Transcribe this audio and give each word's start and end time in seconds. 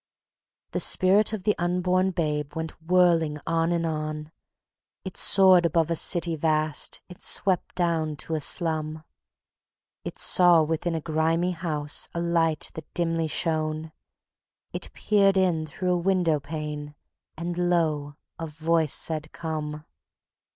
The 0.71 0.79
Spirit 0.79 1.31
of 1.31 1.43
the 1.43 1.53
Unborn 1.59 2.09
Babe 2.09 2.55
went 2.55 2.71
whirling 2.81 3.37
on 3.45 3.71
and 3.71 3.85
on; 3.85 4.31
It 5.05 5.15
soared 5.15 5.63
above 5.63 5.91
a 5.91 5.95
city 5.95 6.35
vast, 6.35 7.01
it 7.07 7.21
swept 7.21 7.75
down 7.75 8.15
to 8.25 8.33
a 8.33 8.39
slum; 8.39 9.03
It 10.03 10.17
saw 10.17 10.63
within 10.63 10.95
a 10.95 11.01
grimy 11.01 11.51
house 11.51 12.09
a 12.15 12.19
light 12.19 12.71
that 12.73 12.91
dimly 12.95 13.27
shone; 13.27 13.91
It 14.73 14.91
peered 14.93 15.37
in 15.37 15.67
through 15.67 15.91
a 15.93 15.97
window 15.97 16.39
pane 16.39 16.95
and 17.37 17.55
lo! 17.55 18.15
a 18.39 18.47
voice 18.47 18.95
said: 18.95 19.31
"Come!" 19.31 19.85